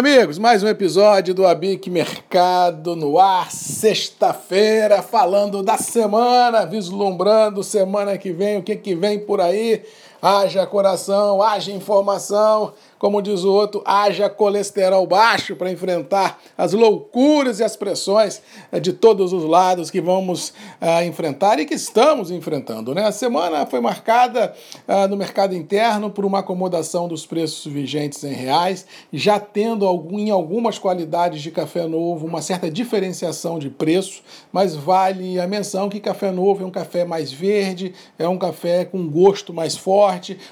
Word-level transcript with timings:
Amigos, 0.00 0.38
mais 0.38 0.62
um 0.62 0.68
episódio 0.68 1.34
do 1.34 1.46
Abic 1.46 1.90
Mercado 1.90 2.96
no 2.96 3.18
ar, 3.18 3.52
sexta-feira, 3.52 5.02
falando 5.02 5.62
da 5.62 5.76
semana, 5.76 6.64
vislumbrando 6.64 7.62
semana 7.62 8.16
que 8.16 8.32
vem, 8.32 8.56
o 8.56 8.62
que 8.62 8.76
que 8.76 8.94
vem 8.94 9.18
por 9.18 9.42
aí. 9.42 9.82
Haja 10.22 10.66
coração, 10.66 11.42
haja 11.42 11.72
informação, 11.72 12.72
como 13.00 13.22
diz 13.22 13.44
o 13.44 13.50
outro, 13.50 13.82
haja 13.86 14.28
colesterol 14.28 15.06
baixo 15.06 15.56
para 15.56 15.72
enfrentar 15.72 16.38
as 16.56 16.74
loucuras 16.74 17.58
e 17.58 17.64
as 17.64 17.74
pressões 17.74 18.42
eh, 18.70 18.78
de 18.78 18.92
todos 18.92 19.32
os 19.32 19.42
lados 19.44 19.90
que 19.90 20.02
vamos 20.02 20.50
uh, 20.50 21.02
enfrentar 21.06 21.58
e 21.58 21.64
que 21.64 21.72
estamos 21.72 22.30
enfrentando. 22.30 22.94
Né? 22.94 23.06
A 23.06 23.12
semana 23.12 23.64
foi 23.64 23.80
marcada 23.80 24.54
uh, 24.86 25.08
no 25.08 25.16
mercado 25.16 25.54
interno 25.54 26.10
por 26.10 26.26
uma 26.26 26.40
acomodação 26.40 27.08
dos 27.08 27.24
preços 27.24 27.72
vigentes 27.72 28.22
em 28.22 28.34
reais, 28.34 28.86
já 29.10 29.40
tendo 29.40 29.86
algum, 29.86 30.18
em 30.18 30.30
algumas 30.30 30.78
qualidades 30.78 31.40
de 31.40 31.50
café 31.50 31.86
novo 31.86 32.26
uma 32.26 32.42
certa 32.42 32.70
diferenciação 32.70 33.58
de 33.58 33.70
preço, 33.70 34.22
mas 34.52 34.76
vale 34.76 35.40
a 35.40 35.46
menção 35.46 35.88
que 35.88 36.00
café 36.00 36.30
novo 36.30 36.62
é 36.62 36.66
um 36.66 36.70
café 36.70 37.06
mais 37.06 37.32
verde, 37.32 37.94
é 38.18 38.28
um 38.28 38.36
café 38.36 38.84
com 38.84 39.08
gosto 39.08 39.54
mais 39.54 39.74
forte, 39.74 40.09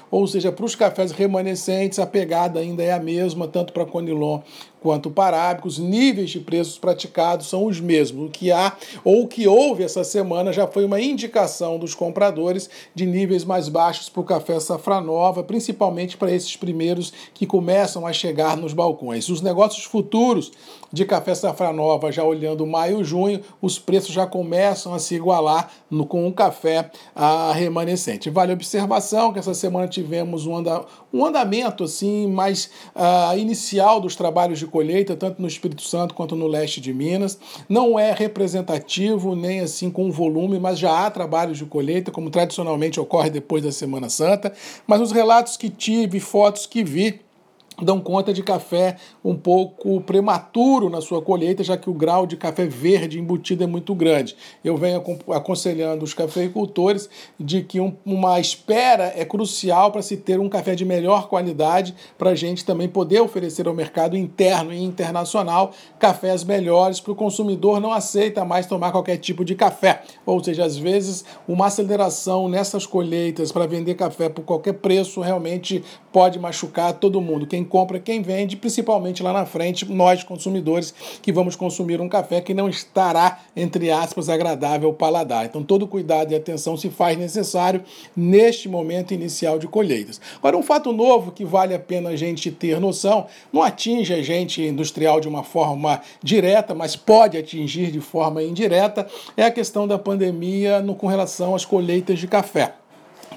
ou 0.09 0.27
seja, 0.27 0.51
para 0.51 0.65
os 0.65 0.75
cafés 0.75 1.11
remanescentes 1.11 1.99
a 1.99 2.05
pegada 2.05 2.59
ainda 2.59 2.83
é 2.83 2.91
a 2.91 2.99
mesma, 2.99 3.47
tanto 3.47 3.73
para 3.73 3.85
Conilon 3.85 4.41
quanto 4.81 5.09
para 5.09 5.59
os 5.63 5.77
níveis 5.77 6.29
de 6.29 6.39
preços 6.39 6.77
praticados 6.77 7.47
são 7.47 7.65
os 7.65 7.79
mesmos. 7.79 8.27
O 8.27 8.29
que 8.29 8.51
há 8.51 8.75
ou 9.03 9.23
o 9.23 9.27
que 9.27 9.47
houve 9.47 9.83
essa 9.83 10.03
semana 10.03 10.53
já 10.53 10.67
foi 10.67 10.85
uma 10.85 11.01
indicação 11.01 11.77
dos 11.77 11.93
compradores 11.93 12.69
de 12.93 13.05
níveis 13.05 13.43
mais 13.43 13.67
baixos 13.69 14.09
para 14.09 14.21
o 14.21 14.25
café 14.25 14.59
Safra 14.59 15.01
Nova, 15.01 15.43
principalmente 15.43 16.17
para 16.17 16.31
esses 16.31 16.55
primeiros 16.55 17.11
que 17.33 17.45
começam 17.45 18.05
a 18.05 18.13
chegar 18.13 18.55
nos 18.57 18.73
balcões. 18.73 19.29
Os 19.29 19.41
negócios 19.41 19.85
futuros 19.85 20.51
de 20.91 21.05
café 21.05 21.35
Safra 21.35 21.71
Nova, 21.71 22.11
já 22.11 22.23
olhando 22.23 22.65
maio 22.65 23.01
e 23.01 23.03
junho, 23.03 23.41
os 23.61 23.77
preços 23.77 24.13
já 24.13 24.25
começam 24.25 24.93
a 24.93 24.99
se 24.99 25.15
igualar 25.15 25.71
no, 25.89 26.05
com 26.05 26.27
o 26.27 26.33
café 26.33 26.89
a 27.15 27.51
remanescente. 27.53 28.29
Vale 28.29 28.51
a 28.51 28.55
observação 28.55 29.31
que 29.31 29.39
essa 29.39 29.53
semana 29.53 29.87
tivemos 29.87 30.45
um, 30.45 30.55
anda, 30.55 30.85
um 31.13 31.25
andamento 31.25 31.83
assim 31.83 32.27
mais 32.27 32.69
uh, 32.95 33.37
inicial 33.37 33.99
dos 33.99 34.15
trabalhos 34.15 34.59
de 34.59 34.65
colheita, 34.69 35.15
tanto 35.15 35.41
no 35.41 35.47
Espírito 35.47 35.81
Santo 35.81 36.13
quanto 36.13 36.35
no 36.35 36.47
leste 36.47 36.79
de 36.79 36.93
Minas. 36.93 37.37
Não 37.67 37.99
é 37.99 38.13
representativo 38.13 39.35
nem 39.35 39.59
assim 39.59 39.91
com 39.91 40.09
volume, 40.11 40.59
mas 40.59 40.79
já 40.79 41.05
há 41.05 41.11
trabalhos 41.11 41.57
de 41.57 41.65
colheita, 41.65 42.11
como 42.11 42.29
tradicionalmente 42.29 42.99
ocorre 42.99 43.29
depois 43.29 43.63
da 43.63 43.71
Semana 43.71 44.09
Santa. 44.09 44.53
Mas 44.87 45.01
os 45.01 45.11
relatos 45.11 45.57
que 45.57 45.69
tive, 45.69 46.19
fotos 46.19 46.65
que 46.65 46.83
vi, 46.83 47.19
dão 47.85 47.99
conta 47.99 48.33
de 48.33 48.43
café 48.43 48.95
um 49.23 49.35
pouco 49.35 50.01
prematuro 50.01 50.89
na 50.89 51.01
sua 51.01 51.21
colheita, 51.21 51.63
já 51.63 51.77
que 51.77 51.89
o 51.89 51.93
grau 51.93 52.25
de 52.25 52.37
café 52.37 52.65
verde 52.65 53.19
embutido 53.19 53.63
é 53.63 53.67
muito 53.67 53.93
grande. 53.95 54.35
Eu 54.63 54.77
venho 54.77 55.03
aconselhando 55.29 56.03
os 56.03 56.13
cafeicultores 56.13 57.09
de 57.39 57.61
que 57.63 57.79
um, 57.79 57.95
uma 58.05 58.39
espera 58.39 59.13
é 59.15 59.25
crucial 59.25 59.91
para 59.91 60.01
se 60.01 60.17
ter 60.17 60.39
um 60.39 60.49
café 60.49 60.75
de 60.75 60.85
melhor 60.85 61.27
qualidade, 61.27 61.95
para 62.17 62.31
a 62.31 62.35
gente 62.35 62.65
também 62.65 62.87
poder 62.87 63.21
oferecer 63.21 63.67
ao 63.67 63.73
mercado 63.73 64.17
interno 64.17 64.73
e 64.73 64.83
internacional 64.83 65.71
cafés 65.97 66.43
melhores, 66.43 66.99
para 66.99 67.11
o 67.11 67.15
consumidor 67.15 67.79
não 67.79 67.91
aceita 67.91 68.45
mais 68.45 68.65
tomar 68.65 68.91
qualquer 68.91 69.17
tipo 69.17 69.43
de 69.45 69.55
café. 69.55 70.01
Ou 70.25 70.43
seja, 70.43 70.65
às 70.65 70.77
vezes 70.77 71.25
uma 71.47 71.67
aceleração 71.67 72.47
nessas 72.47 72.85
colheitas 72.85 73.51
para 73.51 73.67
vender 73.67 73.95
café 73.95 74.29
por 74.29 74.43
qualquer 74.43 74.73
preço 74.73 75.21
realmente 75.21 75.83
pode 76.11 76.39
machucar 76.39 76.93
todo 76.93 77.21
mundo. 77.21 77.47
Quem 77.47 77.63
compra, 77.69 77.99
quem 77.99 78.21
vende, 78.21 78.57
principalmente 78.57 79.23
lá 79.23 79.31
na 79.31 79.45
frente, 79.45 79.89
nós 79.89 80.23
consumidores 80.23 80.93
que 81.21 81.31
vamos 81.31 81.55
consumir 81.55 82.01
um 82.01 82.09
café 82.09 82.41
que 82.41 82.53
não 82.53 82.67
estará, 82.67 83.39
entre 83.55 83.89
aspas, 83.89 84.27
agradável 84.27 84.89
ao 84.89 84.93
paladar. 84.93 85.45
Então, 85.45 85.63
todo 85.63 85.87
cuidado 85.87 86.33
e 86.33 86.35
atenção 86.35 86.75
se 86.75 86.89
faz 86.89 87.17
necessário 87.17 87.83
neste 88.15 88.67
momento 88.67 89.13
inicial 89.13 89.57
de 89.57 89.67
colheitas. 89.67 90.19
Agora, 90.37 90.57
um 90.57 90.63
fato 90.63 90.91
novo 90.91 91.31
que 91.31 91.45
vale 91.45 91.73
a 91.73 91.79
pena 91.79 92.09
a 92.09 92.15
gente 92.15 92.51
ter 92.51 92.79
noção, 92.79 93.27
não 93.53 93.61
atinge 93.61 94.13
a 94.13 94.21
gente 94.21 94.61
industrial 94.61 95.21
de 95.21 95.27
uma 95.27 95.43
forma 95.43 96.01
direta, 96.21 96.73
mas 96.73 96.95
pode 96.95 97.37
atingir 97.37 97.91
de 97.91 98.01
forma 98.01 98.41
indireta, 98.43 99.07
é 99.37 99.43
a 99.43 99.51
questão 99.51 99.87
da 99.87 99.99
pandemia 99.99 100.81
no, 100.81 100.95
com 100.95 101.07
relação 101.07 101.55
às 101.55 101.63
colheitas 101.63 102.19
de 102.19 102.27
café. 102.27 102.78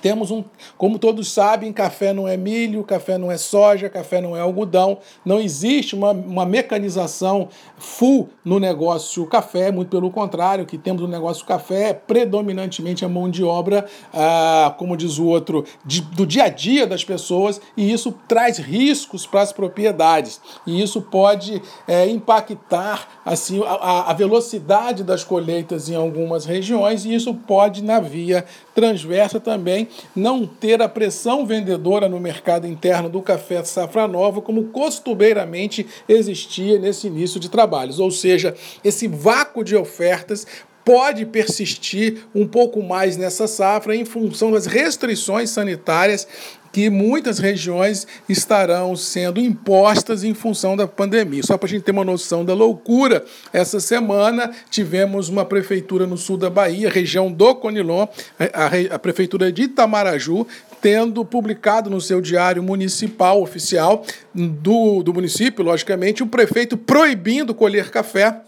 Temos 0.03 0.33
um, 0.33 0.43
como 0.77 0.99
todos 0.99 1.33
sabem, 1.33 1.73
café 1.73 2.13
não 2.13 2.27
é 2.27 2.37
milho, 2.37 2.83
café 2.83 3.17
não 3.17 3.31
é 3.31 3.39
soja, 3.39 3.89
café 3.89 4.21
não 4.21 4.37
é 4.37 4.41
algodão. 4.41 4.99
Não 5.25 5.41
existe 5.41 5.95
uma, 5.95 6.11
uma 6.11 6.45
mecanização 6.45 7.49
full 7.79 8.29
no 8.45 8.59
negócio 8.59 9.25
café, 9.27 9.71
muito 9.71 9.91
pelo 9.91 10.11
contrário, 10.11 10.65
o 10.65 10.67
que 10.67 10.77
temos 10.77 11.03
no 11.03 11.09
negócio 11.09 11.47
café 11.47 11.91
é 11.91 11.95
predominantemente 11.95 13.05
a 13.05 13.09
mão 13.09 13.31
de 13.31 13.45
obra, 13.45 13.87
ah, 14.13 14.75
como 14.77 14.97
diz 14.97 15.19
o 15.19 15.27
outro, 15.27 15.65
de, 15.85 16.01
do 16.01 16.27
dia 16.27 16.45
a 16.45 16.49
dia 16.49 16.85
das 16.85 17.05
pessoas, 17.05 17.61
e 17.77 17.93
isso 17.93 18.13
traz 18.27 18.59
riscos 18.59 19.25
para 19.25 19.43
as 19.43 19.53
propriedades. 19.53 20.41
E 20.67 20.83
isso 20.83 21.01
pode 21.01 21.63
é, 21.87 22.09
impactar 22.09 23.21
assim 23.25 23.63
a, 23.65 24.11
a 24.11 24.13
velocidade 24.13 25.05
das 25.05 25.23
colheitas 25.23 25.89
em 25.89 25.95
algumas 25.95 26.45
regiões, 26.45 27.05
e 27.05 27.15
isso 27.15 27.33
pode, 27.35 27.85
na 27.85 28.01
via 28.01 28.45
transversa 28.75 29.39
também, 29.39 29.89
não 30.15 30.47
ter 30.47 30.81
a 30.83 30.89
pressão 30.89 31.47
vendedora 31.47 32.09
no 32.09 32.21
mercado 32.21 32.67
interno 32.67 33.09
do 33.09 33.23
café 33.23 33.63
safra 33.65 34.07
nova 34.09 34.41
como 34.41 34.65
costumeiramente 34.65 35.87
existia 36.09 36.79
nesse 36.79 37.07
início 37.07 37.41
de 37.41 37.49
trabalhos. 37.49 37.99
Ou 37.99 38.11
seja, 38.11 38.55
esse 38.85 39.09
vácuo 39.09 39.65
de 39.65 39.77
ofertas 39.77 40.47
pode 40.85 41.25
persistir 41.27 42.25
um 42.35 42.47
pouco 42.47 42.83
mais 42.83 43.17
nessa 43.17 43.47
safra 43.47 43.95
em 43.95 44.05
função 44.05 44.51
das 44.51 44.67
restrições 44.67 45.51
sanitárias 45.51 46.27
que 46.73 46.89
muitas 46.89 47.39
regiões 47.39 48.07
estarão 48.29 48.97
sendo 48.97 49.39
impostas 49.39 50.25
em 50.25 50.33
função 50.33 50.77
da 50.77 50.89
pandemia. 50.89 51.43
Só 51.43 51.59
para 51.59 51.67
a 51.67 51.71
gente 51.71 51.83
ter 51.83 51.93
uma 51.93 52.05
noção 52.05 52.45
da 52.45 52.55
loucura, 52.55 53.25
essa 53.53 53.79
semana 53.79 54.51
tivemos 54.71 55.29
uma 55.29 55.45
prefeitura 55.45 56.07
no 56.07 56.17
sul 56.17 56.39
da 56.39 56.49
Bahia, 56.49 56.89
região 56.89 57.31
do 57.31 57.55
Conilon, 57.55 58.07
a, 58.39 58.95
a 58.95 58.99
prefeitura 58.99 59.53
de 59.53 59.65
Itamaraju, 59.65 60.47
tendo 60.81 61.25
publicado 61.25 61.91
no 61.91 62.01
seu 62.01 62.21
diário 62.21 62.63
municipal 62.63 63.41
oficial 63.41 64.05
do, 64.35 65.03
do 65.03 65.13
município, 65.13 65.65
logicamente, 65.65 66.23
o 66.23 66.27
prefeito 66.27 66.77
proibindo 66.77 67.55
colher 67.55 67.91
café 67.91 68.41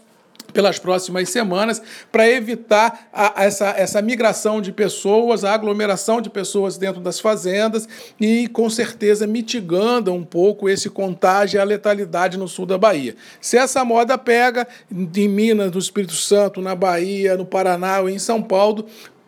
pelas 0.55 0.79
próximas 0.79 1.29
semanas 1.29 1.81
para 2.09 2.27
evitar 2.29 3.09
a, 3.11 3.43
essa, 3.43 3.75
essa 3.77 4.01
migração 4.01 4.61
de 4.61 4.71
pessoas, 4.71 5.43
a 5.43 5.53
aglomeração 5.53 6.21
de 6.21 6.29
pessoas 6.29 6.77
dentro 6.77 7.01
das 7.01 7.19
fazendas 7.19 7.89
e, 8.19 8.47
com 8.47 8.69
certeza, 8.69 9.27
mitigando 9.27 10.13
um 10.13 10.23
pouco 10.23 10.69
esse 10.69 10.89
contágio 10.89 11.57
e 11.57 11.59
a 11.59 11.63
letalidade 11.65 12.37
no 12.37 12.47
sul 12.47 12.65
da 12.65 12.77
Bahia. 12.77 13.17
Se 13.41 13.57
essa 13.57 13.83
moda 13.83 14.17
pega 14.17 14.65
em 14.89 15.27
Minas, 15.27 15.73
no 15.73 15.79
Espírito 15.79 16.13
Santo, 16.13 16.61
na 16.61 16.73
Bahia, 16.73 17.35
no 17.35 17.45
Paraná 17.45 17.99
ou 17.99 18.09
em 18.09 18.17
São 18.17 18.41
Paulo, 18.41 18.85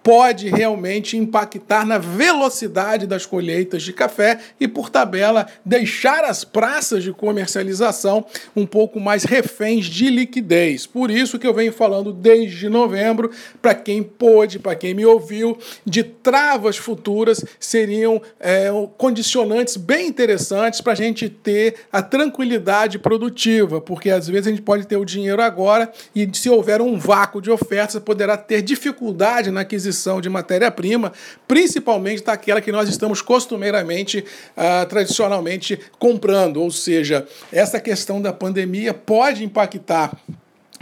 pode 0.08 0.48
realmente 0.48 1.18
impactar 1.18 1.86
na 1.86 1.98
velocidade 1.98 3.06
das 3.06 3.26
colheitas 3.26 3.84
de 3.84 3.92
café 3.92 4.40
e, 4.58 4.66
por 4.66 4.90
tabela, 4.90 5.48
deixar 5.66 6.24
as 6.24 6.46
praças 6.46 7.04
de 7.04 7.12
comercialização 7.12 8.26
um 8.56 8.66
pouco 8.66 9.02
mais 9.02 9.26
reféns 9.26 9.86
de 9.88 10.10
liquidez. 10.10 10.88
Por 10.88 11.12
isso 11.12 11.38
que 11.38 11.46
eu 11.46 11.54
venho 11.54 11.74
falando 11.74 12.14
desde 12.14 12.70
novembro, 12.70 13.32
para 13.62 13.76
quem 13.76 14.02
pôde, 14.02 14.60
para 14.60 14.76
quem 14.76 14.94
me 14.94 15.06
ouviu, 15.06 15.58
de 15.86 16.04
travas 16.04 16.78
futuras 16.78 17.44
seriam 17.60 18.22
é, 18.40 18.70
condicionantes 18.98 19.76
bem 19.76 20.08
interessantes 20.08 20.80
para 20.80 20.94
a 20.94 20.96
gente 20.96 21.28
ter 21.28 21.76
a 21.92 22.02
tranquilidade 22.02 22.98
produtiva, 22.98 23.82
porque 23.82 24.10
às 24.10 24.30
vezes 24.30 24.48
a 24.48 24.52
gente 24.52 24.62
pode 24.62 24.88
ter 24.88 24.96
o 24.96 25.04
dinheiro 25.04 25.42
agora 25.42 25.92
e 26.16 26.30
se 26.32 26.50
houver 26.50 26.82
um 26.82 26.98
vácuo 26.98 27.42
de 27.42 27.52
ofertas, 27.52 28.02
poderá 28.02 28.38
ter 28.38 28.62
dificuldade 28.62 29.52
na 29.52 29.62
aquisição 29.62 29.97
aquisição 29.98 30.22
de 30.22 30.30
matéria-prima, 30.30 31.12
principalmente 31.48 32.24
daquela 32.24 32.62
que 32.62 32.72
nós 32.72 32.88
estamos 32.88 33.22
costumeiramente, 33.22 34.24
uh, 34.56 34.86
tradicionalmente 34.88 35.80
comprando. 35.98 36.58
Ou 36.58 36.70
seja, 36.70 37.28
essa 37.52 37.80
questão 37.80 38.22
da 38.22 38.32
pandemia 38.32 38.94
pode 38.94 39.44
impactar 39.44 40.16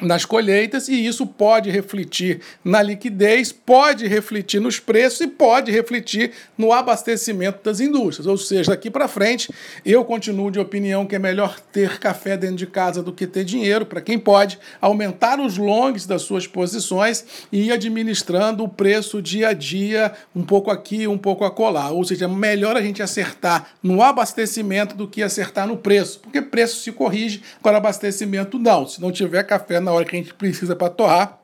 nas 0.01 0.25
colheitas 0.25 0.87
e 0.87 1.05
isso 1.05 1.25
pode 1.25 1.69
refletir 1.69 2.41
na 2.63 2.81
liquidez, 2.81 3.51
pode 3.51 4.07
refletir 4.07 4.59
nos 4.59 4.79
preços 4.79 5.21
e 5.21 5.27
pode 5.27 5.71
refletir 5.71 6.31
no 6.57 6.73
abastecimento 6.73 7.63
das 7.63 7.79
indústrias. 7.79 8.27
Ou 8.27 8.37
seja, 8.37 8.71
daqui 8.71 8.89
para 8.89 9.07
frente, 9.07 9.49
eu 9.85 10.03
continuo 10.03 10.51
de 10.51 10.59
opinião 10.59 11.05
que 11.05 11.15
é 11.15 11.19
melhor 11.19 11.59
ter 11.71 11.99
café 11.99 12.35
dentro 12.35 12.57
de 12.57 12.67
casa 12.67 13.01
do 13.01 13.13
que 13.13 13.25
ter 13.25 13.43
dinheiro, 13.43 13.85
para 13.85 14.01
quem 14.01 14.19
pode 14.19 14.59
aumentar 14.81 15.39
os 15.39 15.57
longs 15.57 16.05
das 16.05 16.23
suas 16.23 16.45
posições 16.45 17.25
e 17.51 17.67
ir 17.67 17.71
administrando 17.71 18.63
o 18.63 18.69
preço 18.69 19.21
dia 19.21 19.49
a 19.49 19.53
dia, 19.53 20.11
um 20.35 20.43
pouco 20.43 20.69
aqui, 20.69 21.07
um 21.07 21.17
pouco 21.17 21.45
acolá. 21.45 21.89
Ou 21.91 22.03
seja, 22.03 22.27
melhor 22.27 22.75
a 22.75 22.81
gente 22.81 23.01
acertar 23.01 23.69
no 23.81 24.01
abastecimento 24.01 24.95
do 24.95 25.07
que 25.07 25.23
acertar 25.23 25.67
no 25.67 25.77
preço, 25.77 26.19
porque 26.19 26.41
preço 26.41 26.81
se 26.81 26.91
corrige, 26.91 27.41
agora 27.59 27.77
abastecimento 27.77 28.59
não. 28.59 28.87
Se 28.87 29.01
não 29.01 29.11
tiver 29.11 29.43
café 29.43 29.79
na 29.85 29.93
hora 29.93 30.03
que 30.03 30.15
a 30.15 30.19
gente 30.19 30.33
precisa 30.33 30.75
para 30.75 30.89
torrar, 30.89 31.39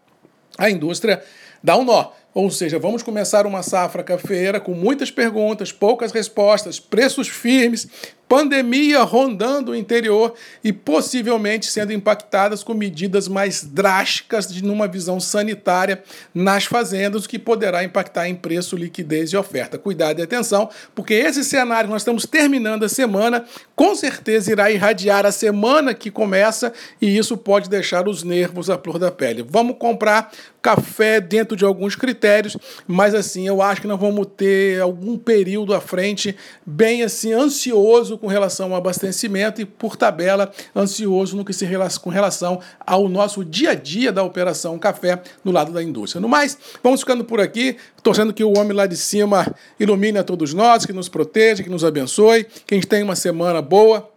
a 0.57 0.69
indústria 0.69 1.23
dá 1.63 1.77
um 1.77 1.85
nó. 1.85 2.11
Ou 2.33 2.49
seja, 2.49 2.79
vamos 2.79 3.03
começar 3.03 3.45
uma 3.45 3.61
safra 3.61 4.03
cafeira 4.03 4.59
com 4.59 4.73
muitas 4.73 5.11
perguntas, 5.11 5.71
poucas 5.71 6.13
respostas, 6.13 6.79
preços 6.79 7.27
firmes, 7.27 7.87
pandemia 8.31 9.03
rondando 9.03 9.73
o 9.73 9.75
interior 9.75 10.33
e 10.63 10.71
possivelmente 10.71 11.65
sendo 11.65 11.91
impactadas 11.91 12.63
com 12.63 12.73
medidas 12.73 13.27
mais 13.27 13.61
drásticas 13.61 14.47
de 14.47 14.63
numa 14.63 14.87
visão 14.87 15.19
sanitária 15.19 16.01
nas 16.33 16.63
fazendas, 16.63 17.25
o 17.25 17.27
que 17.27 17.37
poderá 17.37 17.83
impactar 17.83 18.29
em 18.29 18.35
preço, 18.35 18.77
liquidez 18.77 19.31
e 19.31 19.35
oferta. 19.35 19.77
Cuidado 19.77 20.19
e 20.19 20.21
atenção, 20.21 20.69
porque 20.95 21.13
esse 21.13 21.43
cenário 21.43 21.89
nós 21.89 22.03
estamos 22.03 22.25
terminando 22.25 22.83
a 22.85 22.89
semana, 22.89 23.43
com 23.75 23.93
certeza 23.95 24.53
irá 24.53 24.71
irradiar 24.71 25.25
a 25.25 25.31
semana 25.33 25.93
que 25.93 26.09
começa 26.09 26.71
e 27.01 27.17
isso 27.17 27.35
pode 27.35 27.69
deixar 27.69 28.07
os 28.07 28.23
nervos 28.23 28.69
à 28.69 28.77
flor 28.77 28.97
da 28.97 29.11
pele. 29.11 29.45
Vamos 29.45 29.75
comprar 29.77 30.31
café 30.61 31.19
dentro 31.19 31.57
de 31.57 31.65
alguns 31.65 31.95
critérios, 32.21 32.55
mas 32.87 33.15
assim, 33.15 33.47
eu 33.47 33.63
acho 33.63 33.81
que 33.81 33.87
nós 33.87 33.99
vamos 33.99 34.27
ter 34.37 34.79
algum 34.79 35.17
período 35.17 35.73
à 35.73 35.81
frente 35.81 36.35
bem 36.63 37.01
assim 37.01 37.33
ansioso 37.33 38.15
com 38.15 38.27
relação 38.27 38.71
ao 38.71 38.75
abastecimento 38.77 39.59
e, 39.59 39.65
por 39.65 39.95
tabela, 39.95 40.51
ansioso 40.75 41.35
no 41.35 41.43
que 41.43 41.51
se 41.51 41.65
relaciona 41.65 41.81
com 42.03 42.09
relação 42.09 42.59
ao 42.85 43.09
nosso 43.09 43.43
dia 43.43 43.71
a 43.71 43.73
dia 43.73 44.11
da 44.11 44.23
operação 44.23 44.77
café 44.77 45.21
no 45.43 45.51
lado 45.51 45.73
da 45.73 45.81
indústria. 45.81 46.21
No 46.21 46.29
mais, 46.29 46.57
vamos 46.83 47.01
ficando 47.01 47.25
por 47.25 47.41
aqui, 47.41 47.75
torcendo 48.03 48.31
que 48.31 48.43
o 48.43 48.57
homem 48.57 48.71
lá 48.71 48.85
de 48.85 48.95
cima 48.95 49.53
ilumine 49.79 50.19
a 50.19 50.23
todos 50.23 50.53
nós, 50.53 50.85
que 50.85 50.93
nos 50.93 51.09
proteja, 51.09 51.63
que 51.63 51.69
nos 51.69 51.83
abençoe, 51.83 52.45
que 52.65 52.75
a 52.75 52.77
gente 52.77 52.87
tenha 52.87 53.03
uma 53.03 53.15
semana 53.15 53.61
boa 53.61 54.10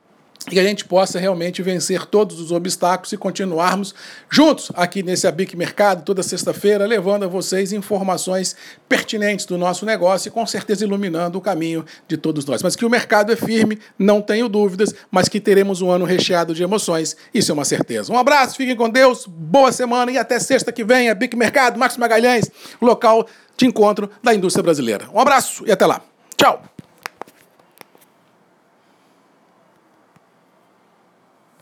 e 0.46 0.50
que 0.50 0.60
a 0.60 0.62
gente 0.62 0.84
possa 0.84 1.18
realmente 1.18 1.62
vencer 1.62 2.04
todos 2.04 2.38
os 2.38 2.52
obstáculos 2.52 3.12
e 3.12 3.16
continuarmos 3.16 3.94
juntos 4.28 4.70
aqui 4.74 5.02
nesse 5.02 5.26
Abic 5.26 5.56
Mercado 5.56 6.04
toda 6.04 6.22
sexta-feira, 6.22 6.86
levando 6.86 7.24
a 7.24 7.26
vocês 7.26 7.72
informações 7.72 8.54
pertinentes 8.88 9.46
do 9.46 9.56
nosso 9.56 9.86
negócio 9.86 10.28
e 10.28 10.30
com 10.30 10.46
certeza 10.46 10.84
iluminando 10.84 11.38
o 11.38 11.40
caminho 11.40 11.84
de 12.06 12.16
todos 12.16 12.44
nós. 12.44 12.62
Mas 12.62 12.76
que 12.76 12.84
o 12.84 12.90
mercado 12.90 13.32
é 13.32 13.36
firme, 13.36 13.78
não 13.98 14.20
tenho 14.20 14.48
dúvidas, 14.48 14.94
mas 15.10 15.28
que 15.28 15.40
teremos 15.40 15.80
um 15.80 15.90
ano 15.90 16.04
recheado 16.04 16.54
de 16.54 16.62
emoções, 16.62 17.16
isso 17.32 17.50
é 17.50 17.54
uma 17.54 17.64
certeza. 17.64 18.12
Um 18.12 18.18
abraço, 18.18 18.56
fiquem 18.56 18.76
com 18.76 18.90
Deus, 18.90 19.26
boa 19.26 19.72
semana 19.72 20.10
e 20.12 20.18
até 20.18 20.38
sexta 20.38 20.70
que 20.70 20.84
vem, 20.84 21.08
Abic 21.08 21.34
Mercado, 21.36 21.78
Marcos 21.78 21.96
Magalhães, 21.96 22.50
local 22.82 23.26
de 23.56 23.66
encontro 23.66 24.10
da 24.22 24.34
indústria 24.34 24.62
brasileira. 24.62 25.08
Um 25.12 25.20
abraço 25.20 25.64
e 25.66 25.72
até 25.72 25.86
lá. 25.86 26.02
Tchau! 26.36 26.73